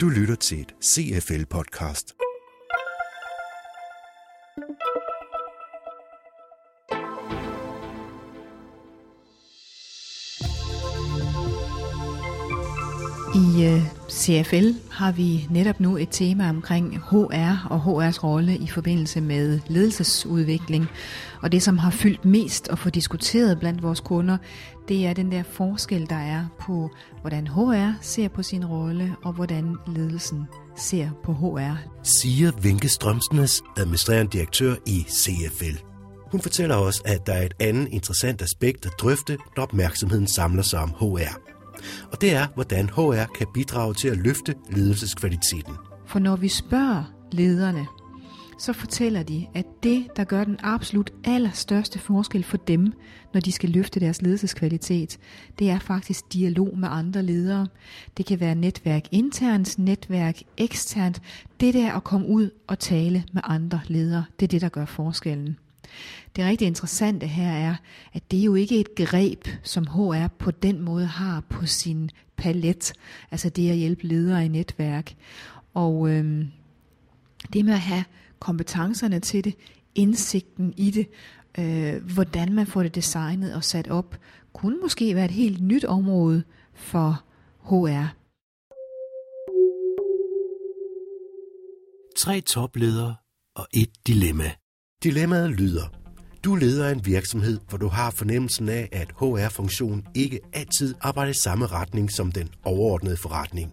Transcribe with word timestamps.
Du 0.00 0.08
lytter 0.08 0.34
til 0.34 0.60
et 0.60 0.74
CFL-podcast. 0.84 2.25
CFL 14.16 14.70
har 14.90 15.12
vi 15.12 15.46
netop 15.50 15.80
nu 15.80 15.96
et 15.96 16.08
tema 16.10 16.48
omkring 16.48 16.98
HR 16.98 17.66
og 17.70 17.80
HR's 17.84 18.24
rolle 18.24 18.56
i 18.56 18.66
forbindelse 18.66 19.20
med 19.20 19.60
ledelsesudvikling. 19.68 20.86
Og 21.42 21.52
det, 21.52 21.62
som 21.62 21.78
har 21.78 21.90
fyldt 21.90 22.24
mest 22.24 22.68
og 22.68 22.78
få 22.78 22.90
diskuteret 22.90 23.58
blandt 23.58 23.82
vores 23.82 24.00
kunder, 24.00 24.38
det 24.88 25.06
er 25.06 25.12
den 25.12 25.32
der 25.32 25.42
forskel, 25.42 26.10
der 26.10 26.16
er 26.16 26.46
på, 26.60 26.90
hvordan 27.20 27.46
HR 27.46 27.90
ser 28.00 28.28
på 28.28 28.42
sin 28.42 28.64
rolle, 28.64 29.16
og 29.24 29.32
hvordan 29.32 29.76
ledelsen 29.86 30.46
ser 30.76 31.10
på 31.24 31.32
HR. 31.32 31.76
Siger 32.02 32.52
Vinke 32.62 32.88
Strømsnes, 32.88 33.62
administrerende 33.76 34.32
direktør 34.32 34.74
i 34.86 35.06
CFL. 35.08 35.78
Hun 36.30 36.40
fortæller 36.40 36.76
os, 36.76 37.02
at 37.04 37.26
der 37.26 37.32
er 37.32 37.42
et 37.42 37.54
andet 37.60 37.88
interessant 37.90 38.42
aspekt 38.42 38.86
at 38.86 38.92
drøfte, 39.00 39.38
når 39.56 39.62
opmærksomheden 39.62 40.28
samler 40.28 40.62
sig 40.62 40.80
om 40.80 40.90
HR. 40.90 41.55
Og 42.12 42.20
det 42.20 42.34
er, 42.34 42.46
hvordan 42.54 42.88
HR 42.88 43.32
kan 43.38 43.46
bidrage 43.54 43.94
til 43.94 44.08
at 44.08 44.16
løfte 44.16 44.54
ledelseskvaliteten. 44.70 45.74
For 46.06 46.18
når 46.18 46.36
vi 46.36 46.48
spørger 46.48 47.04
lederne, 47.32 47.86
så 48.58 48.72
fortæller 48.72 49.22
de, 49.22 49.46
at 49.54 49.66
det, 49.82 50.06
der 50.16 50.24
gør 50.24 50.44
den 50.44 50.58
absolut 50.62 51.10
allerstørste 51.24 51.98
forskel 51.98 52.44
for 52.44 52.56
dem, 52.56 52.92
når 53.34 53.40
de 53.40 53.52
skal 53.52 53.70
løfte 53.70 54.00
deres 54.00 54.22
ledelseskvalitet, 54.22 55.18
det 55.58 55.70
er 55.70 55.78
faktisk 55.78 56.32
dialog 56.32 56.78
med 56.78 56.88
andre 56.90 57.22
ledere. 57.22 57.66
Det 58.16 58.26
kan 58.26 58.40
være 58.40 58.54
netværk 58.54 59.02
internt, 59.12 59.78
netværk 59.78 60.38
eksternt. 60.56 61.20
Det 61.60 61.74
der 61.74 61.92
at 61.92 62.04
komme 62.04 62.26
ud 62.26 62.50
og 62.66 62.78
tale 62.78 63.24
med 63.32 63.42
andre 63.44 63.80
ledere, 63.86 64.24
det 64.40 64.46
er 64.46 64.48
det, 64.48 64.60
der 64.60 64.68
gør 64.68 64.84
forskellen. 64.84 65.58
Det 66.36 66.44
rigtig 66.44 66.66
interessante 66.66 67.26
her 67.26 67.52
er, 67.52 67.76
at 68.12 68.30
det 68.30 68.40
er 68.40 68.44
jo 68.44 68.54
ikke 68.54 68.80
et 68.80 68.94
greb, 68.94 69.48
som 69.62 69.86
HR 69.86 70.26
på 70.38 70.50
den 70.50 70.80
måde 70.80 71.06
har 71.06 71.40
på 71.40 71.66
sin 71.66 72.10
palet. 72.36 72.92
Altså 73.30 73.48
det 73.48 73.70
at 73.70 73.76
hjælpe 73.76 74.06
ledere 74.06 74.44
i 74.44 74.48
netværk. 74.48 75.14
Og 75.74 76.10
øhm, 76.10 76.48
det 77.52 77.64
med 77.64 77.72
at 77.72 77.80
have 77.80 78.04
kompetencerne 78.38 79.20
til 79.20 79.44
det, 79.44 79.54
indsigten 79.94 80.74
i 80.76 80.90
det, 80.90 81.08
øh, 81.58 82.12
hvordan 82.14 82.52
man 82.52 82.66
får 82.66 82.82
det 82.82 82.94
designet 82.94 83.54
og 83.54 83.64
sat 83.64 83.88
op, 83.88 84.16
kunne 84.52 84.80
måske 84.80 85.14
være 85.14 85.24
et 85.24 85.30
helt 85.30 85.62
nyt 85.62 85.84
område 85.84 86.42
for 86.74 87.24
HR. 87.62 88.16
Tre 92.16 92.40
topledere 92.40 93.16
og 93.54 93.66
et 93.74 93.90
dilemma. 94.06 94.50
Dilemmaet 95.02 95.50
lyder, 95.50 95.92
du 96.44 96.54
leder 96.54 96.88
en 96.88 97.06
virksomhed, 97.06 97.60
hvor 97.68 97.78
du 97.78 97.88
har 97.88 98.10
fornemmelsen 98.10 98.68
af, 98.68 98.88
at 98.92 99.12
HR-funktionen 99.20 100.04
ikke 100.14 100.40
altid 100.52 100.94
arbejder 101.00 101.30
i 101.30 101.40
samme 101.44 101.66
retning 101.66 102.12
som 102.12 102.32
den 102.32 102.48
overordnede 102.64 103.16
forretning. 103.16 103.72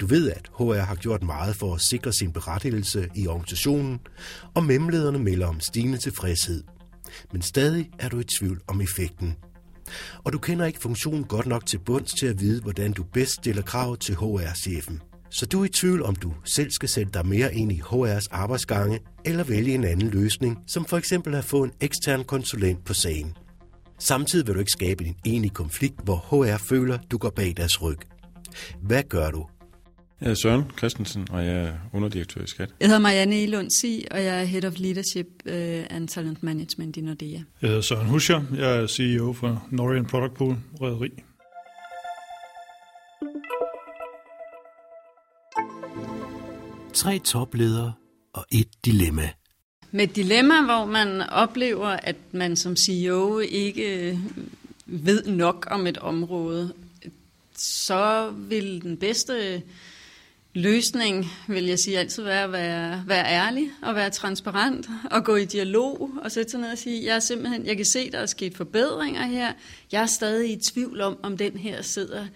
Du 0.00 0.06
ved, 0.06 0.30
at 0.30 0.50
HR 0.58 0.72
har 0.72 0.94
gjort 0.94 1.22
meget 1.22 1.56
for 1.56 1.74
at 1.74 1.80
sikre 1.80 2.12
sin 2.12 2.32
berettigelse 2.32 3.08
i 3.14 3.26
organisationen, 3.26 4.00
og 4.54 4.64
memlederne 4.64 5.18
melder 5.18 5.46
om 5.46 5.60
stigende 5.60 5.98
tilfredshed. 5.98 6.64
Men 7.32 7.42
stadig 7.42 7.90
er 7.98 8.08
du 8.08 8.18
i 8.18 8.24
tvivl 8.38 8.60
om 8.66 8.80
effekten. 8.80 9.36
Og 10.24 10.32
du 10.32 10.38
kender 10.38 10.66
ikke 10.66 10.80
funktionen 10.80 11.24
godt 11.24 11.46
nok 11.46 11.66
til 11.66 11.78
bunds 11.78 12.12
til 12.12 12.26
at 12.26 12.40
vide, 12.40 12.62
hvordan 12.62 12.92
du 12.92 13.02
bedst 13.02 13.32
stiller 13.32 13.62
krav 13.62 13.96
til 13.96 14.14
HR-chefen. 14.14 15.00
Så 15.30 15.46
du 15.46 15.60
er 15.60 15.64
i 15.64 15.68
tvivl, 15.68 16.02
om 16.02 16.16
du 16.16 16.32
selv 16.44 16.70
skal 16.70 16.88
sætte 16.88 17.12
dig 17.14 17.26
mere 17.26 17.54
ind 17.54 17.72
i 17.72 17.80
HR's 17.80 18.26
arbejdsgange, 18.30 18.98
eller 19.24 19.44
vælge 19.44 19.74
en 19.74 19.84
anden 19.84 20.10
løsning, 20.10 20.58
som 20.66 20.84
for 20.84 20.96
eksempel 20.96 21.34
at 21.34 21.44
få 21.44 21.64
en 21.64 21.72
ekstern 21.80 22.24
konsulent 22.24 22.84
på 22.84 22.94
sagen. 22.94 23.34
Samtidig 23.98 24.46
vil 24.46 24.54
du 24.54 24.58
ikke 24.58 24.70
skabe 24.70 25.04
en 25.04 25.16
enig 25.24 25.52
konflikt, 25.52 26.04
hvor 26.04 26.16
HR 26.16 26.58
føler, 26.68 26.98
du 27.10 27.18
går 27.18 27.30
bag 27.30 27.54
deres 27.56 27.82
ryg. 27.82 27.98
Hvad 28.82 29.02
gør 29.02 29.30
du? 29.30 29.46
Jeg 30.20 30.30
er 30.30 30.34
Søren 30.34 30.64
Christensen, 30.78 31.26
og 31.30 31.46
jeg 31.46 31.56
er 31.56 31.72
underdirektør 31.92 32.42
i 32.42 32.46
Skat. 32.46 32.70
Jeg 32.80 32.88
hedder 32.88 33.00
Marianne 33.00 33.42
Elund 33.42 33.70
Si, 33.80 34.06
og 34.10 34.24
jeg 34.24 34.40
er 34.40 34.44
Head 34.44 34.64
of 34.64 34.72
Leadership 34.76 35.26
and 35.90 36.08
Talent 36.08 36.42
Management 36.42 36.96
i 36.96 37.00
Nordea. 37.00 37.28
Jeg 37.62 37.68
hedder 37.68 37.80
Søren 37.80 38.06
Huscher, 38.06 38.42
jeg 38.56 38.76
er 38.76 38.86
CEO 38.86 39.32
for 39.32 39.66
Norwegian 39.70 40.04
Product 40.04 40.34
Pool 40.34 40.56
Røderi. 40.80 41.10
Tre 47.00 47.18
topledere 47.18 47.92
og 48.32 48.44
et 48.50 48.68
dilemma. 48.84 49.30
Med 49.90 50.04
et 50.04 50.16
dilemma, 50.16 50.62
hvor 50.64 50.84
man 50.84 51.20
oplever, 51.20 51.88
at 51.88 52.16
man 52.32 52.56
som 52.56 52.76
CEO 52.76 53.38
ikke 53.38 54.18
ved 54.86 55.26
nok 55.26 55.66
om 55.70 55.86
et 55.86 55.98
område, 55.98 56.72
så 57.56 58.32
vil 58.36 58.82
den 58.82 58.96
bedste 58.96 59.62
løsning, 60.54 61.26
vil 61.48 61.64
jeg 61.64 61.78
sige, 61.78 61.98
altid 61.98 62.22
være 62.22 62.44
at 62.44 62.52
være, 62.52 63.04
være 63.06 63.26
ærlig 63.26 63.70
og 63.82 63.94
være 63.94 64.10
transparent 64.10 64.86
og 65.10 65.24
gå 65.24 65.36
i 65.36 65.44
dialog 65.44 66.10
og 66.22 66.32
sætte 66.32 66.50
sig 66.50 66.60
ned 66.60 66.72
og 66.72 66.78
sige, 66.78 67.04
jeg 67.04 67.16
er 67.16 67.20
simpelthen, 67.20 67.66
jeg 67.66 67.76
kan 67.76 67.86
se, 67.86 68.10
der 68.10 68.18
er 68.18 68.26
sket 68.26 68.56
forbedringer 68.56 69.26
her. 69.26 69.52
Jeg 69.92 70.02
er 70.02 70.06
stadig 70.06 70.52
i 70.52 70.56
tvivl 70.56 71.00
om, 71.00 71.18
om 71.22 71.36
den 71.36 71.56
her 71.56 71.82
sidder 71.82 72.26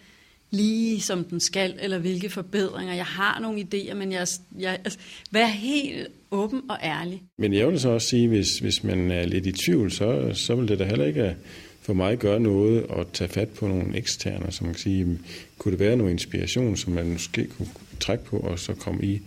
lige 0.54 1.00
som 1.00 1.24
den 1.24 1.40
skal, 1.40 1.74
eller 1.80 1.98
hvilke 1.98 2.30
forbedringer. 2.30 2.94
Jeg 2.94 3.04
har 3.04 3.40
nogle 3.40 3.60
idéer, 3.60 3.94
men 3.94 4.12
jeg, 4.12 4.26
jeg 4.58 4.78
altså, 4.84 4.98
vær 5.30 5.46
helt 5.46 6.08
åben 6.30 6.62
og 6.68 6.78
ærlig. 6.82 7.22
Men 7.38 7.54
jeg 7.54 7.68
vil 7.68 7.80
så 7.80 7.88
også 7.88 8.08
sige, 8.08 8.28
hvis, 8.28 8.58
hvis 8.58 8.84
man 8.84 9.10
er 9.10 9.26
lidt 9.26 9.46
i 9.46 9.52
tvivl, 9.52 9.90
så, 9.90 10.30
så 10.34 10.54
vil 10.54 10.68
det 10.68 10.78
da 10.78 10.84
heller 10.84 11.04
ikke 11.04 11.36
for 11.82 11.92
mig 11.94 12.18
gøre 12.18 12.40
noget 12.40 12.86
at 12.98 13.06
tage 13.12 13.28
fat 13.28 13.48
på 13.48 13.68
nogle 13.68 13.96
eksterne, 13.96 14.52
som 14.52 14.66
man 14.66 14.74
kan 14.74 14.82
sige, 14.82 15.18
kunne 15.58 15.72
det 15.72 15.80
være 15.80 15.96
noget 15.96 16.10
inspiration, 16.10 16.76
som 16.76 16.92
man 16.92 17.08
måske 17.08 17.46
kunne 17.46 17.68
trække 18.00 18.24
på, 18.24 18.36
og 18.36 18.58
så 18.58 18.74
komme 18.74 19.04
i, 19.04 19.20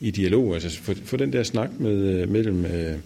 i 0.00 0.10
dialog, 0.10 0.54
altså 0.54 0.78
få, 0.82 0.94
få 1.04 1.16
den 1.16 1.32
der 1.32 1.42
snak 1.42 1.70
med, 1.78 2.26
mellem 2.26 2.64
øh, 2.64 2.96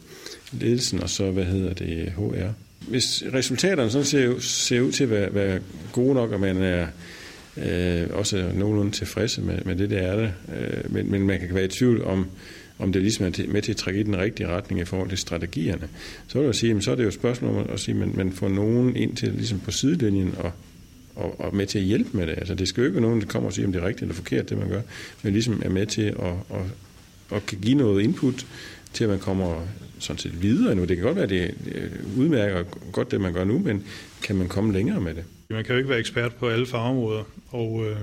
ledelsen 0.53 1.03
og 1.03 1.11
så, 1.11 1.31
hvad 1.31 1.45
hedder 1.45 1.75
det, 1.75 2.13
HR. 2.17 2.51
Hvis 2.89 3.25
resultaterne 3.35 3.91
sådan 3.91 4.05
ser, 4.05 4.39
ser 4.41 4.81
ud 4.81 4.93
til 4.93 5.05
at 5.05 5.11
være, 5.11 5.35
være 5.35 5.61
gode 5.93 6.15
nok, 6.15 6.33
og 6.33 6.41
man 6.41 6.57
er 6.57 6.87
øh, 7.57 8.07
også 8.11 8.51
nogenlunde 8.55 8.93
tilfredse 8.93 9.41
med, 9.41 9.59
med 9.65 9.77
det, 9.77 9.91
der 9.91 9.99
er 9.99 10.17
det, 10.17 10.33
øh, 10.59 10.95
men, 10.95 11.11
men 11.11 11.27
man 11.27 11.41
kan 11.41 11.55
være 11.55 11.65
i 11.65 11.69
tvivl 11.69 12.05
om, 12.05 12.27
om 12.79 12.93
det 12.93 13.03
ligesom 13.03 13.27
er 13.27 13.31
med 13.49 13.63
til 13.63 13.73
at 13.73 13.77
trække 13.77 14.01
i 14.01 14.03
den 14.03 14.19
rigtige 14.19 14.49
retning 14.49 14.81
i 14.81 14.85
forhold 14.85 15.09
til 15.09 15.19
strategierne, 15.19 15.89
så 16.29 16.39
vil 16.39 16.47
jeg 16.47 16.55
sige, 16.55 16.83
så 16.83 16.91
er 16.91 16.95
det 16.95 17.03
jo 17.03 17.09
et 17.09 17.15
spørgsmål 17.15 17.57
om 17.57 17.67
at 17.73 17.81
sige, 17.81 18.03
at 18.03 18.15
man 18.15 18.33
får 18.33 18.49
nogen 18.49 18.97
ind 18.97 19.17
til 19.17 19.33
ligesom 19.33 19.61
på 19.61 19.71
sidelinjen 19.71 20.35
og, 20.39 20.53
og, 21.15 21.41
og 21.41 21.57
med 21.57 21.67
til 21.67 21.79
at 21.79 21.85
hjælpe 21.85 22.17
med 22.17 22.27
det. 22.27 22.35
Altså 22.39 22.55
det 22.55 22.69
skal 22.69 22.81
jo 22.81 22.85
ikke 22.87 22.95
være 22.95 23.03
nogen, 23.03 23.21
der 23.21 23.27
kommer 23.27 23.49
og 23.49 23.53
siger, 23.53 23.67
om 23.67 23.73
det 23.73 23.83
er 23.83 23.87
rigtigt 23.87 24.03
eller 24.03 24.15
forkert, 24.15 24.51
det 24.51 24.59
man 24.59 24.69
gør, 24.69 24.81
men 25.23 25.33
ligesom 25.33 25.63
er 25.65 25.71
med 25.71 25.87
til 25.87 26.03
at, 26.03 26.35
at, 26.51 27.37
at 27.37 27.47
kan 27.47 27.59
give 27.59 27.75
noget 27.75 28.03
input 28.03 28.47
til, 28.93 29.05
at 29.05 29.11
man 29.11 29.19
kommer 29.19 29.67
sådan 29.99 30.19
set 30.19 30.43
videre 30.43 30.75
nu. 30.75 30.85
Det 30.85 30.97
kan 30.97 31.07
godt 31.07 31.17
være, 31.17 31.25
at 31.25 31.31
det 31.31 31.55
øh, 31.75 31.91
udmærker 32.19 32.63
godt, 32.93 33.11
det 33.11 33.21
man 33.21 33.33
gør 33.33 33.45
nu, 33.45 33.59
men 33.59 33.85
kan 34.23 34.37
man 34.37 34.49
komme 34.49 34.73
længere 34.73 35.01
med 35.01 35.15
det? 35.15 35.25
Man 35.49 35.65
kan 35.65 35.73
jo 35.73 35.79
ikke 35.79 35.89
være 35.89 35.99
ekspert 35.99 36.35
på 36.35 36.49
alle 36.49 36.67
fagområder, 36.67 37.25
og 37.49 37.85
øh, 37.87 37.97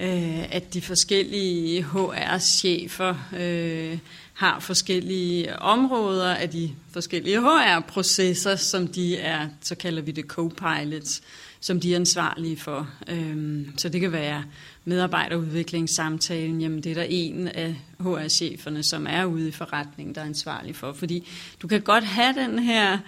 øh, 0.00 0.54
at 0.54 0.74
de 0.74 0.82
forskellige 0.82 1.82
HR-chefer 1.82 3.14
øh, 3.38 3.98
har 4.32 4.60
forskellige 4.60 5.58
områder 5.58 6.34
af 6.34 6.50
de 6.50 6.70
forskellige 6.92 7.40
HR-processer, 7.40 8.56
som 8.56 8.88
de 8.88 9.16
er, 9.16 9.48
så 9.60 9.74
kalder 9.74 10.02
vi 10.02 10.10
det 10.10 10.24
co-pilots, 10.24 11.22
som 11.60 11.80
de 11.80 11.92
er 11.92 11.96
ansvarlige 11.96 12.56
for. 12.56 12.90
Øh, 13.08 13.66
så 13.76 13.88
det 13.88 14.00
kan 14.00 14.12
være 14.12 14.44
medarbejderudviklingssamtalen, 14.84 16.60
jamen 16.60 16.82
det 16.82 16.90
er 16.90 16.94
der 16.94 17.06
en 17.08 17.48
af 17.48 17.74
HR-cheferne, 18.00 18.82
som 18.82 19.06
er 19.10 19.24
ude 19.24 19.48
i 19.48 19.52
forretningen, 19.52 20.14
der 20.14 20.20
er 20.20 20.26
ansvarlig 20.26 20.76
for. 20.76 20.92
Fordi 20.92 21.28
du 21.62 21.68
kan 21.68 21.80
godt 21.80 22.04
have 22.04 22.34
den 22.34 22.58
her 22.58 22.98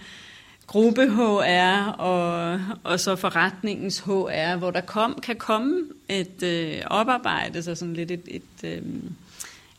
gruppe 0.67 1.11
HR 1.11 1.91
og, 1.91 2.61
og 2.85 3.01
så 3.01 3.17
forretningens 3.17 3.99
HR, 3.99 4.57
hvor 4.57 4.71
der 4.71 4.81
kom, 4.81 5.19
kan 5.23 5.37
komme 5.37 5.85
et 6.09 6.43
øh, 6.43 6.83
oparbejde, 6.87 7.63
så 7.63 7.75
sådan 7.75 7.95
lidt 7.95 8.11
et, 8.11 8.23
et, 8.27 8.65
øh, 8.65 8.83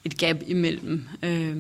et 0.06 0.18
gap 0.18 0.38
imellem. 0.48 1.08
Øh, 1.24 1.56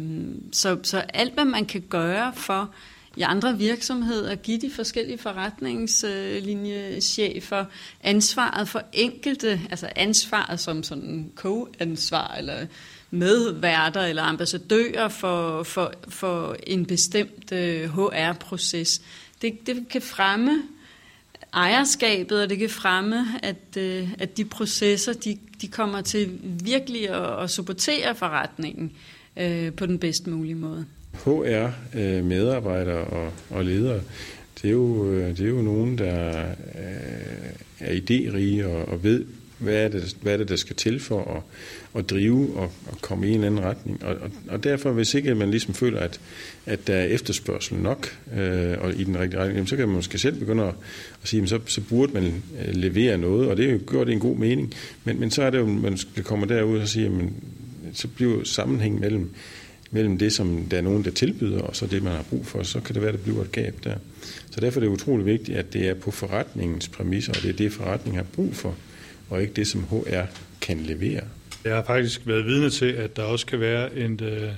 så, 0.51 0.77
så 0.83 0.97
alt, 0.99 1.33
hvad 1.33 1.45
man 1.45 1.65
kan 1.65 1.83
gøre 1.89 2.33
for 2.35 2.69
i 3.15 3.21
andre 3.21 3.57
virksomheder 3.57 4.31
at 4.31 4.41
give 4.41 4.61
de 4.61 4.71
forskellige 4.71 5.17
forretningslinjechefer 5.17 7.65
ansvaret 8.03 8.67
for 8.67 8.81
enkelte, 8.93 9.61
altså 9.69 9.89
ansvaret 9.95 10.59
som 10.59 10.83
sådan 10.83 11.31
co-ansvar 11.35 12.35
eller 12.37 12.65
medværter 13.11 14.01
eller 14.01 14.23
ambassadører 14.23 15.07
for, 15.07 15.63
for, 15.63 15.93
for 16.07 16.55
en 16.67 16.85
bestemt 16.85 17.51
øh, 17.51 17.89
HR-proces. 17.89 19.01
Det, 19.41 19.67
det 19.67 19.89
kan 19.89 20.01
fremme 20.01 20.63
ejerskabet, 21.53 22.41
og 22.41 22.49
det 22.49 22.59
kan 22.59 22.69
fremme, 22.69 23.25
at, 23.43 23.77
øh, 23.77 24.13
at 24.19 24.37
de 24.37 24.45
processer, 24.45 25.13
de, 25.13 25.37
de 25.61 25.67
kommer 25.67 26.01
til 26.01 26.39
virkelig 26.43 27.09
at, 27.09 27.43
at 27.43 27.49
supportere 27.49 28.15
forretningen 28.15 28.91
øh, 29.37 29.73
på 29.73 29.85
den 29.85 29.99
bedst 29.99 30.27
mulige 30.27 30.55
måde. 30.55 30.85
HR-medarbejdere 31.25 33.01
øh, 33.01 33.13
og, 33.13 33.31
og 33.49 33.65
ledere, 33.65 34.01
det 34.61 34.67
er, 34.67 34.71
jo, 34.71 35.11
øh, 35.11 35.37
det 35.37 35.45
er 35.45 35.49
jo 35.49 35.61
nogen, 35.61 35.97
der 35.97 36.39
øh, 36.75 37.53
er 37.79 37.93
idérige 37.93 38.65
og, 38.65 38.87
og 38.87 39.03
ved, 39.03 39.25
hvad 39.57 39.75
er, 39.75 39.87
det, 39.87 40.17
hvad 40.21 40.33
er 40.33 40.37
det, 40.37 40.49
der 40.49 40.55
skal 40.55 40.75
til 40.75 40.99
for 40.99 41.35
at, 41.35 41.41
at 41.99 42.09
drive 42.09 42.55
og, 42.55 42.71
at 42.91 43.01
komme 43.01 43.27
i 43.27 43.31
en 43.31 43.43
anden 43.43 43.63
retning. 43.63 44.03
Og, 44.03 44.15
og, 44.15 44.31
og 44.49 44.63
derfor, 44.63 44.91
hvis 44.91 45.13
ikke 45.13 45.35
man 45.35 45.51
ligesom 45.51 45.73
føler, 45.73 45.99
at, 45.99 46.19
at 46.65 46.87
der 46.87 46.95
er 46.95 47.05
efterspørgsel 47.05 47.77
nok 47.77 48.17
øh, 48.37 48.75
og 48.81 48.93
i 48.93 49.03
den 49.03 49.19
rigtige 49.19 49.41
retning, 49.41 49.69
så 49.69 49.75
kan 49.75 49.87
man 49.87 49.95
måske 49.95 50.17
selv 50.17 50.39
begynde 50.39 50.63
at, 50.63 50.73
at 51.23 51.29
sige, 51.29 51.43
at 51.43 51.49
så, 51.49 51.59
så 51.65 51.81
burde 51.81 52.13
man 52.13 52.43
levere 52.71 53.17
noget, 53.17 53.49
og 53.49 53.57
det 53.57 53.65
er 53.65 53.71
jo 53.71 53.79
gjort 53.87 54.09
en 54.09 54.19
god 54.19 54.37
mening. 54.37 54.73
Men, 55.03 55.19
men 55.19 55.31
så 55.31 55.43
er 55.43 55.49
det 55.49 55.57
jo, 55.57 55.65
man 55.65 55.97
kommer 56.23 56.45
derud 56.45 56.79
og 56.79 56.87
siger, 56.87 57.09
at 57.09 57.23
så 57.93 58.07
bliver 58.07 58.43
sammenhæng 58.43 58.99
mellem 58.99 59.29
mellem 59.95 60.17
det, 60.17 60.33
som 60.33 60.65
der 60.71 60.77
er 60.77 60.81
nogen, 60.81 61.05
der 61.05 61.11
tilbyder, 61.11 61.61
og 61.61 61.75
så 61.75 61.87
det, 61.87 62.03
man 62.03 62.13
har 62.13 62.23
brug 62.23 62.45
for, 62.45 62.63
så 62.63 62.79
kan 62.79 62.95
det 62.95 63.01
være, 63.01 63.11
at 63.11 63.17
der 63.17 63.23
bliver 63.23 63.41
et 63.41 63.51
gab 63.51 63.75
der. 63.83 63.95
Så 64.51 64.61
derfor 64.61 64.79
er 64.79 64.83
det 64.83 64.91
utrolig 64.91 65.25
vigtigt, 65.25 65.57
at 65.57 65.73
det 65.73 65.89
er 65.89 65.93
på 65.93 66.11
forretningens 66.11 66.87
præmisser, 66.87 67.33
og 67.33 67.41
det 67.41 67.49
er 67.49 67.53
det, 67.53 67.73
forretningen 67.73 68.17
har 68.17 68.25
brug 68.33 68.55
for, 68.55 68.75
og 69.29 69.41
ikke 69.41 69.53
det, 69.53 69.67
som 69.67 69.83
HR 69.83 70.25
kan 70.61 70.77
levere. 70.79 71.23
Jeg 71.63 71.75
har 71.75 71.83
faktisk 71.83 72.21
været 72.27 72.45
vidne 72.45 72.69
til, 72.69 72.85
at 72.85 73.15
der 73.15 73.23
også 73.23 73.45
kan 73.45 73.59
være 73.59 73.97
en, 73.97 74.19
øh, 74.23 74.49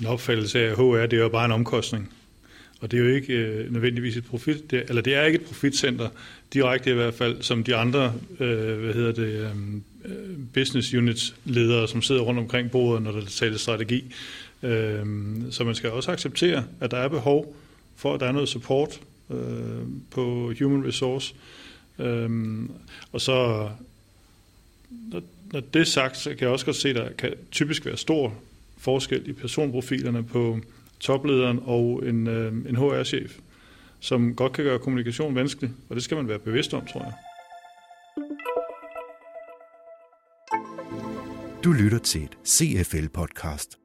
en 0.00 0.06
opfattelse 0.06 0.60
af, 0.60 0.70
at 0.70 0.76
HR 0.76 1.06
det 1.06 1.12
er 1.12 1.22
jo 1.22 1.28
bare 1.28 1.44
en 1.44 1.52
omkostning. 1.52 2.12
Og 2.80 2.90
det 2.90 3.00
er 3.00 3.04
jo 3.04 3.14
ikke 3.14 3.32
øh, 3.32 3.72
nødvendigvis 3.72 4.16
et 4.16 4.24
profit, 4.24 4.70
det, 4.70 4.84
eller 4.88 5.02
det 5.02 5.14
er 5.14 5.24
ikke 5.24 5.36
et 5.36 5.44
profitcenter, 5.44 6.08
direkte 6.52 6.90
i 6.90 6.94
hvert 6.94 7.14
fald, 7.14 7.42
som 7.42 7.64
de 7.64 7.76
andre, 7.76 8.12
øh, 8.40 8.78
hvad 8.78 8.94
hedder 8.94 9.12
det, 9.12 9.22
øh, 9.22 9.46
øh 10.04 10.12
business 10.54 10.94
units 10.94 11.34
ledere, 11.44 11.88
som 11.88 12.02
sidder 12.02 12.20
rundt 12.20 12.40
omkring 12.40 12.70
bordet, 12.70 13.02
når 13.02 13.12
der 13.12 13.24
tales 13.26 13.60
strategi. 13.60 14.14
Øh, 14.62 15.06
så 15.50 15.64
man 15.64 15.74
skal 15.74 15.90
også 15.90 16.10
acceptere, 16.12 16.64
at 16.80 16.90
der 16.90 16.96
er 16.96 17.08
behov 17.08 17.56
for, 17.96 18.14
at 18.14 18.20
der 18.20 18.26
er 18.26 18.32
noget 18.32 18.48
support 18.48 19.00
øh, 19.30 19.82
på 20.10 20.52
human 20.58 20.86
resource. 20.86 21.34
Øh, 21.98 22.30
og 23.12 23.20
så, 23.20 23.68
når, 24.90 25.22
når 25.52 25.60
det 25.60 25.80
er 25.80 25.84
sagt, 25.84 26.16
så 26.16 26.30
kan 26.30 26.40
jeg 26.40 26.48
også 26.48 26.64
godt 26.64 26.76
se, 26.76 26.88
at 26.88 26.96
der 26.96 27.12
kan 27.12 27.32
typisk 27.50 27.86
være 27.86 27.96
stor 27.96 28.34
forskel 28.78 29.28
i 29.28 29.32
personprofilerne 29.32 30.22
på 30.22 30.60
toplederen 31.00 31.60
og 31.64 32.02
en, 32.06 32.26
øh, 32.26 32.52
en 32.52 32.76
HR-chef, 32.76 33.38
som 34.00 34.34
godt 34.34 34.52
kan 34.52 34.64
gøre 34.64 34.78
kommunikation 34.78 35.34
vanskelig, 35.34 35.70
og 35.88 35.96
det 35.96 36.04
skal 36.04 36.16
man 36.16 36.28
være 36.28 36.38
bevidst 36.38 36.74
om, 36.74 36.86
tror 36.86 37.02
jeg. 37.04 37.12
Du 41.64 41.72
lytter 41.72 41.98
til 41.98 42.22
et 42.22 42.38
CFL-podcast. 42.48 43.79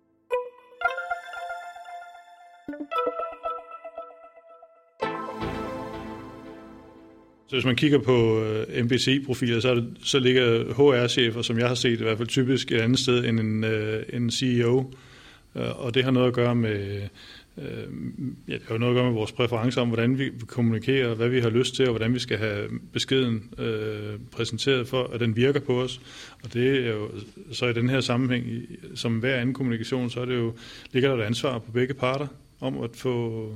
Så 7.56 7.58
hvis 7.58 7.66
man 7.66 7.76
kigger 7.76 8.00
på 8.00 8.44
øh, 8.44 8.86
MBC-profiler, 8.86 9.60
så, 9.60 9.76
det, 9.76 9.98
så 10.04 10.20
ligger 10.20 10.64
HR-chefer, 10.74 11.42
som 11.42 11.60
jeg 11.60 11.68
har 11.68 11.76
set 11.76 12.00
i 12.00 12.04
hvert 12.04 12.18
fald 12.18 12.28
typisk 12.28 12.72
et 12.72 12.82
andet 12.82 13.00
sted 13.00 13.26
end 13.26 13.40
en, 13.40 13.64
øh, 13.64 14.04
en 14.14 14.32
CEO. 14.32 14.92
Øh, 15.56 15.86
og 15.86 15.94
det 15.94 16.04
har 16.04 16.12
noget 16.12 16.28
at 16.28 16.34
gøre 16.34 16.56
med, 16.56 17.02
øh, 17.58 17.66
ja, 18.48 18.54
det 18.54 18.62
har 18.68 18.78
noget 18.78 18.94
at 18.94 18.96
gøre 18.96 19.06
med 19.06 19.14
vores 19.14 19.32
præferencer 19.32 19.82
om, 19.82 19.88
hvordan 19.88 20.20
vi 20.20 20.32
kommunikerer, 20.48 21.14
hvad 21.14 21.30
vi 21.30 21.40
har 21.40 21.50
lyst 21.50 21.76
til, 21.76 21.86
og 21.86 21.92
hvordan 21.92 22.14
vi 22.14 22.20
skal 22.20 22.38
have 22.38 22.70
beskeden 22.94 23.54
øh, 23.58 24.20
præsenteret 24.32 24.88
for, 24.88 25.04
at 25.14 25.20
den 25.20 25.36
virker 25.36 25.60
på 25.60 25.82
os. 25.82 26.02
Og 26.44 26.54
det 26.54 26.88
er 26.88 26.94
jo 26.94 27.10
så 27.52 27.66
i 27.66 27.74
den 27.74 27.90
her 27.90 28.02
sammenhæng, 28.02 28.46
som 28.96 29.20
hver 29.20 29.36
anden 29.36 29.54
kommunikation, 29.54 30.10
så 30.10 30.22
er 30.22 30.26
det 30.26 30.36
jo, 30.36 30.54
ligger 30.92 31.10
der 31.10 31.24
et 31.24 31.28
ansvar 31.28 31.60
på 31.60 31.72
begge 31.72 31.94
parter 31.94 32.28
om 32.60 32.82
at 32.82 32.90
få 32.94 33.52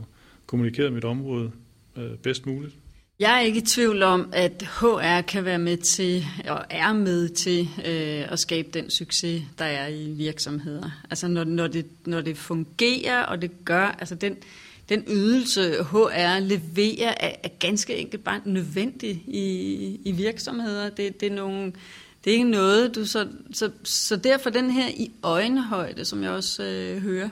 kommunikeret 0.45 0.93
mit 0.93 1.05
område 1.05 1.51
øh, 1.97 2.17
bedst 2.23 2.45
muligt. 2.45 2.73
Jeg 3.19 3.35
er 3.35 3.39
ikke 3.39 3.57
i 3.57 3.61
tvivl 3.61 4.03
om, 4.03 4.29
at 4.33 4.63
HR 4.79 5.21
kan 5.21 5.45
være 5.45 5.59
med 5.59 5.77
til, 5.77 6.25
og 6.47 6.65
er 6.69 6.93
med 6.93 7.29
til 7.29 7.69
øh, 7.85 8.31
at 8.31 8.39
skabe 8.39 8.69
den 8.73 8.89
succes, 8.89 9.43
der 9.57 9.65
er 9.65 9.87
i 9.87 10.09
virksomheder. 10.09 10.89
Altså 11.09 11.27
når, 11.27 11.43
når, 11.43 11.67
det, 11.67 11.85
når 12.05 12.21
det 12.21 12.37
fungerer, 12.37 13.23
og 13.23 13.41
det 13.41 13.65
gør, 13.65 13.85
altså 13.85 14.15
den, 14.15 14.37
den 14.89 15.03
ydelse 15.07 15.83
HR 15.83 16.39
leverer, 16.39 17.13
er, 17.19 17.31
er 17.43 17.49
ganske 17.59 17.95
enkelt 17.95 18.23
bare 18.23 18.41
nødvendig 18.45 19.23
i, 19.27 19.99
i 20.05 20.11
virksomheder. 20.11 20.89
Det, 20.89 21.21
det, 21.21 21.31
er 21.31 21.35
nogle, 21.35 21.65
det 22.23 22.29
er 22.29 22.33
ikke 22.33 22.49
noget, 22.49 22.95
du 22.95 23.05
så, 23.05 23.27
så, 23.53 23.71
så 23.83 24.15
derfor 24.15 24.49
den 24.49 24.71
her 24.71 24.87
i 24.89 25.11
øjenhøjde, 25.23 26.05
som 26.05 26.23
jeg 26.23 26.31
også 26.31 26.63
øh, 26.63 27.01
hører, 27.01 27.29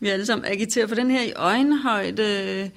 vi 0.00 0.08
alle 0.08 0.26
sammen 0.26 0.48
agiterer 0.48 0.86
for 0.86 0.94
den 0.94 1.10
her 1.10 1.22
i 1.22 1.32
øjenhøjde, 1.32 2.22
øh, 2.22 2.68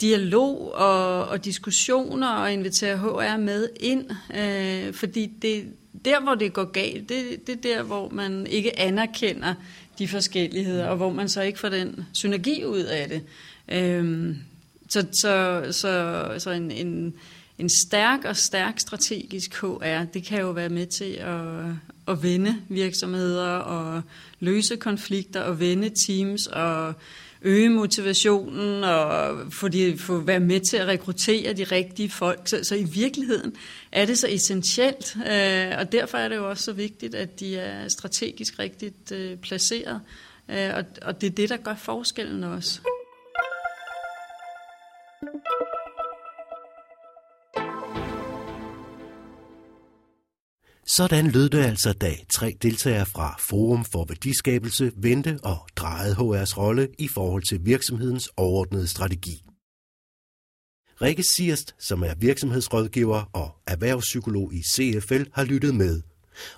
dialog 0.00 0.74
og, 0.74 1.28
og 1.28 1.44
diskussioner 1.44 2.28
og 2.28 2.52
invitere 2.52 2.98
HR 2.98 3.36
med 3.36 3.68
ind, 3.80 4.10
øh, 4.34 4.94
fordi 4.94 5.26
det 5.42 5.64
der, 6.04 6.20
hvor 6.20 6.34
det 6.34 6.52
går 6.52 6.64
galt, 6.64 7.08
det, 7.08 7.46
det 7.46 7.52
er 7.52 7.60
der, 7.60 7.82
hvor 7.82 8.08
man 8.08 8.46
ikke 8.46 8.78
anerkender 8.78 9.54
de 9.98 10.08
forskelligheder, 10.08 10.86
og 10.86 10.96
hvor 10.96 11.12
man 11.12 11.28
så 11.28 11.42
ikke 11.42 11.58
får 11.58 11.68
den 11.68 12.06
synergi 12.12 12.64
ud 12.64 12.82
af 12.82 13.08
det. 13.08 13.22
Øh, 13.68 14.36
så, 14.88 15.06
så, 15.12 15.62
så, 15.70 16.34
så 16.38 16.50
en, 16.50 16.70
en, 16.70 17.14
en 17.58 17.68
stærk 17.86 18.24
og 18.24 18.36
stærk 18.36 18.78
strategisk 18.78 19.54
HR, 19.54 20.04
det 20.14 20.24
kan 20.24 20.40
jo 20.40 20.50
være 20.50 20.68
med 20.68 20.86
til 20.86 21.12
at, 21.12 21.64
at 22.08 22.22
vende 22.22 22.56
virksomheder 22.68 23.48
og 23.48 24.02
løse 24.40 24.76
konflikter 24.76 25.40
og 25.40 25.60
vende 25.60 25.90
teams 26.06 26.46
og 26.46 26.94
øge 27.44 27.68
motivationen 27.68 28.84
og 28.84 29.38
få, 29.52 29.68
de, 29.68 29.98
få 29.98 30.18
være 30.18 30.40
med 30.40 30.60
til 30.60 30.76
at 30.76 30.86
rekruttere 30.86 31.52
de 31.52 31.64
rigtige 31.64 32.10
folk. 32.10 32.48
Så, 32.48 32.64
så 32.64 32.74
i 32.74 32.84
virkeligheden 32.84 33.54
er 33.92 34.04
det 34.04 34.18
så 34.18 34.28
essentielt, 34.28 35.16
øh, 35.16 35.78
og 35.78 35.92
derfor 35.92 36.18
er 36.18 36.28
det 36.28 36.36
jo 36.36 36.50
også 36.50 36.64
så 36.64 36.72
vigtigt, 36.72 37.14
at 37.14 37.40
de 37.40 37.56
er 37.56 37.88
strategisk 37.88 38.58
rigtigt 38.58 39.12
øh, 39.12 39.36
placeret. 39.36 40.00
Øh, 40.48 40.70
og, 40.74 40.84
og 41.02 41.20
det 41.20 41.26
er 41.26 41.34
det, 41.34 41.48
der 41.48 41.56
gør 41.56 41.74
forskellen 41.74 42.44
også. 42.44 42.80
Sådan 50.96 51.30
lød 51.30 51.48
det 51.48 51.64
altså, 51.64 51.92
da 51.92 52.14
tre 52.34 52.56
deltagere 52.62 53.06
fra 53.06 53.36
Forum 53.38 53.84
for 53.84 54.04
Værdiskabelse 54.08 54.92
vendte 54.96 55.38
og 55.42 55.56
drejede 55.76 56.14
HR's 56.14 56.58
rolle 56.58 56.88
i 56.98 57.08
forhold 57.08 57.42
til 57.42 57.60
virksomhedens 57.64 58.28
overordnede 58.36 58.88
strategi. 58.88 59.42
Rikke 61.02 61.22
Sierst, 61.22 61.74
som 61.78 62.02
er 62.02 62.14
virksomhedsrådgiver 62.18 63.30
og 63.32 63.50
erhvervspsykolog 63.66 64.54
i 64.54 64.62
CFL, 64.62 65.22
har 65.32 65.44
lyttet 65.44 65.74
med. 65.74 66.02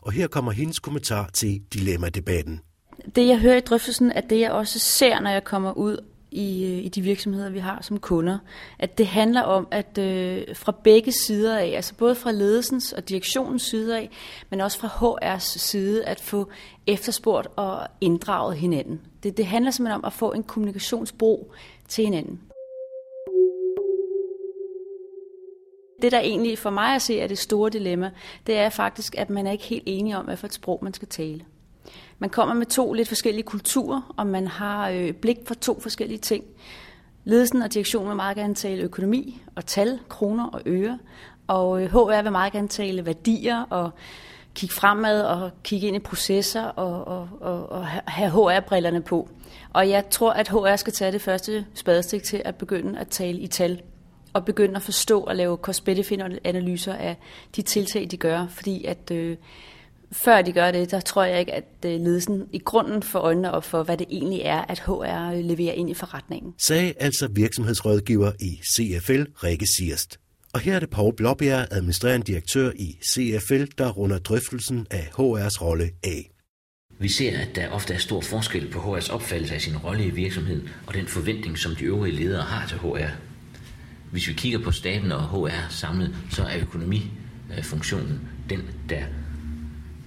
Og 0.01 0.13
her 0.13 0.27
kommer 0.27 0.53
hendes 0.53 0.79
kommentar 0.79 1.31
til 1.35 1.63
dilemma-debatten. 1.73 2.61
Det 3.15 3.27
jeg 3.27 3.39
hører 3.39 3.57
i 3.57 3.61
drøftelsen, 3.61 4.13
er 4.13 4.21
det 4.21 4.41
jeg 4.41 4.51
også 4.51 4.79
ser, 4.79 5.21
når 5.21 5.31
jeg 5.31 5.45
kommer 5.45 5.73
ud 5.73 5.97
i, 6.37 6.65
øh, 6.65 6.85
i 6.85 6.89
de 6.89 7.03
virksomheder, 7.03 7.51
vi 7.51 7.59
har 7.59 7.79
som 7.83 8.01
kunder. 8.01 8.39
At 8.79 8.99
det 8.99 9.07
handler 9.07 9.43
om, 9.43 9.69
at 9.71 9.99
øh, 9.99 10.43
fra 10.55 10.73
begge 10.85 11.13
sider 11.13 11.59
af, 11.59 11.73
altså 11.77 11.95
både 11.95 12.15
fra 12.15 12.33
ledelsens 12.33 12.93
og 12.93 13.09
direktionens 13.09 13.63
side 13.63 13.99
af, 13.99 14.11
men 14.51 14.61
også 14.61 14.79
fra 14.79 14.89
HR's 14.89 15.59
side, 15.59 16.05
at 16.05 16.21
få 16.21 16.51
efterspurgt 16.87 17.49
og 17.57 17.87
inddraget 18.01 18.57
hinanden. 18.57 19.01
Det, 19.23 19.37
det 19.37 19.47
handler 19.47 19.71
simpelthen 19.71 20.01
om 20.01 20.05
at 20.05 20.13
få 20.13 20.33
en 20.33 20.43
kommunikationsbro 20.43 21.53
til 21.89 22.05
hinanden. 22.05 22.41
Det, 26.03 26.13
der 26.13 26.21
egentlig 26.21 26.59
for 26.59 26.71
mig 26.71 26.95
at 26.95 27.03
se 27.03 27.21
er 27.21 27.27
det 27.27 27.39
store 27.39 27.71
dilemma, 27.71 28.11
det 28.47 28.57
er 28.57 28.69
faktisk, 28.69 29.15
at 29.19 29.31
man 29.31 29.47
er 29.47 29.53
ikke 29.53 29.65
helt 29.65 29.85
enige 29.87 30.17
om, 30.17 30.25
hvad 30.25 30.37
for 30.37 30.47
et 30.47 30.55
sprog 30.55 30.79
man 30.83 30.95
skal 30.95 31.09
tale. 31.09 31.45
Man 32.19 32.31
kommer 32.31 32.55
med 32.55 32.67
to 32.67 32.93
lidt 32.93 33.09
forskellige 33.09 33.45
kulturer, 33.45 34.15
og 34.17 34.27
man 34.27 34.47
har 34.47 34.89
øh, 34.89 35.13
blik 35.13 35.37
for 35.47 35.55
to 35.55 35.81
forskellige 35.81 36.19
ting. 36.19 36.45
Ledelsen 37.25 37.63
og 37.63 37.75
direktionen 37.75 38.09
vil 38.09 38.17
meget 38.17 38.37
gerne 38.37 38.55
tale 38.55 38.83
økonomi 38.83 39.43
og 39.55 39.67
tal, 39.67 39.99
kroner 40.09 40.47
og 40.47 40.63
øre, 40.67 40.99
og 41.47 41.83
øh, 41.83 41.91
HR 41.91 42.23
vil 42.23 42.33
meget 42.33 42.53
gerne 42.53 42.69
tale 42.69 43.07
værdier 43.07 43.63
og 43.63 43.91
kigge 44.55 44.75
fremad 44.75 45.23
og 45.23 45.51
kigge 45.63 45.87
ind 45.87 45.97
i 45.97 45.99
processer 45.99 46.65
og, 46.65 47.05
og, 47.07 47.29
og, 47.41 47.71
og 47.73 47.87
have 47.87 48.31
HR-brillerne 48.31 49.03
på. 49.03 49.29
Og 49.73 49.89
jeg 49.89 50.11
tror, 50.11 50.33
at 50.33 50.49
HR 50.49 50.77
skal 50.77 50.93
tage 50.93 51.13
det 51.13 51.23
første 51.23 51.67
spadestik 51.75 52.23
til 52.23 52.43
at 52.45 52.55
begynde 52.55 52.99
at 52.99 53.09
tale 53.09 53.39
i 53.39 53.47
tal 53.47 53.83
og 54.33 54.45
begynde 54.45 54.77
at 54.77 54.83
forstå 54.83 55.21
og 55.21 55.37
lave 55.37 55.57
cost-benefit-analyser 55.57 56.95
af 56.95 57.17
de 57.57 57.63
tiltag, 57.63 58.09
de 58.11 58.17
gør, 58.17 58.47
fordi 58.51 58.85
at 58.85 59.11
øh, 59.11 59.37
før 60.13 60.43
de 60.43 60.53
gør 60.53 60.71
det, 60.71 60.91
der 60.91 61.01
tror 61.01 61.25
jeg 61.25 61.41
ikke, 61.41 61.55
at 61.55 61.65
øh, 61.85 61.91
ledelsen 61.91 62.43
i 62.53 62.59
grunden 62.59 63.03
får 63.03 63.19
øjnene 63.19 63.53
op 63.53 63.65
for, 63.65 63.83
hvad 63.83 63.97
det 63.97 64.07
egentlig 64.11 64.41
er, 64.41 64.65
at 64.69 64.79
HR 64.79 65.43
leverer 65.43 65.73
ind 65.73 65.91
i 65.91 65.95
forretningen. 65.95 66.55
Sagde 66.59 66.95
altså 67.01 67.29
virksomhedsrådgiver 67.33 68.33
i 68.41 68.61
CFL, 68.75 69.23
Rikke 69.45 69.67
Sierst. 69.67 70.19
Og 70.55 70.61
her 70.61 70.75
er 70.75 70.81
det 70.81 70.91
Paul 70.91 71.17
Blåbjerg, 71.17 71.67
administrerende 71.71 72.27
direktør 72.27 72.71
i 72.77 72.97
CFL, 73.05 73.65
der 73.79 73.91
runder 73.91 74.19
drøftelsen 74.19 74.87
af 74.91 75.09
HR's 75.19 75.63
rolle 75.63 75.91
af. 76.05 76.31
Vi 76.99 77.09
ser, 77.09 77.39
at 77.39 77.57
der 77.57 77.69
ofte 77.69 77.95
er 77.95 77.99
stor 77.99 78.21
forskel 78.21 78.71
på 78.71 78.79
HR's 78.79 79.13
opfattelse 79.13 79.55
af 79.55 79.61
sin 79.61 79.77
rolle 79.77 80.05
i 80.05 80.11
virksomheden 80.11 80.69
og 80.87 80.95
den 80.95 81.07
forventning, 81.07 81.59
som 81.59 81.75
de 81.75 81.85
øvrige 81.85 82.17
ledere 82.17 82.43
har 82.43 82.69
til 82.69 82.79
HR. 82.79 83.11
Hvis 84.11 84.29
vi 84.29 84.33
kigger 84.33 84.59
på 84.59 84.73
staten 84.73 85.13
og 85.13 85.29
HR 85.29 85.71
samlet, 85.71 86.17
så 86.31 86.43
er 86.43 86.59
økonomifunktionen 86.61 88.21
den, 88.51 88.63
der 88.89 89.03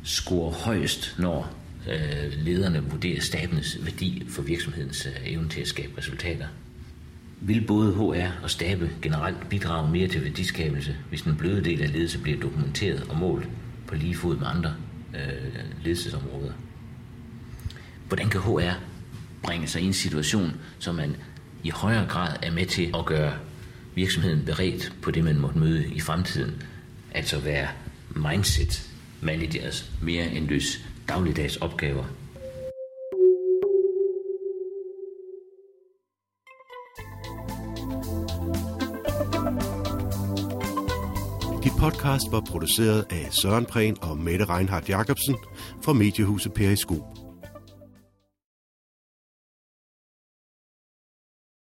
scorer 0.04 0.52
højst, 0.52 1.16
når 1.18 1.54
øh, 1.90 2.34
lederne 2.46 2.84
vurderer 2.84 3.22
stabens 3.22 3.78
værdi 3.82 4.26
for 4.30 4.42
virksomhedens 4.42 5.06
øh, 5.06 5.34
evne 5.34 5.50
til 5.50 5.62
at 5.62 5.68
skabe 5.68 5.98
resultater. 5.98 6.48
Vil 7.42 7.62
både 7.62 7.94
HR 7.94 8.44
og 8.44 8.50
stabe 8.50 8.90
generelt 9.02 9.50
bidrage 9.50 9.92
mere 9.92 10.08
til 10.08 10.24
værdiskabelse, 10.24 10.96
hvis 11.10 11.22
den 11.22 11.36
bløde 11.36 11.64
del 11.64 11.82
af 11.82 11.92
ledelse 11.92 12.20
bliver 12.20 12.40
dokumenteret 12.40 13.06
og 13.10 13.18
målt 13.18 13.50
på 13.88 13.96
lige 13.96 14.16
fod 14.16 14.38
med 14.38 14.48
andre 14.48 14.74
øh, 15.14 15.64
ledelsesområder? 15.84 16.52
Hvordan 18.08 18.30
kan 18.30 18.42
HR 18.42 18.80
bringe 19.44 19.68
sig 19.68 19.82
i 19.82 19.86
en 19.86 19.94
situation, 19.94 20.54
så 20.80 20.92
man 20.92 21.16
i 21.64 21.70
højere 21.70 22.06
grad 22.08 22.36
er 22.42 22.52
med 22.52 22.66
til 22.66 22.92
at 22.98 23.06
gøre 23.06 23.34
virksomheden 23.96 24.46
beredt 24.46 24.94
på 25.02 25.12
det, 25.12 25.24
man 25.24 25.40
måtte 25.40 25.60
møde 25.60 25.88
i 25.88 26.00
fremtiden? 26.00 26.64
Altså 27.12 27.40
være 27.40 27.68
mindset 28.16 28.89
managers 29.22 29.92
mere 30.02 30.32
end 30.32 30.48
løs 30.48 30.80
dagligdags 31.08 31.58
opgaver. 31.58 32.04
Dit 41.64 41.72
podcast 41.80 42.32
var 42.32 42.44
produceret 42.50 43.06
af 43.10 43.28
Søren 43.32 43.66
Prehn 43.66 43.98
og 44.02 44.18
Mette 44.18 44.46
Reinhardt 44.46 44.90
Jacobsen 44.90 45.36
fra 45.84 45.94
Mediehuset 45.94 46.54
Periskop. 46.54 47.19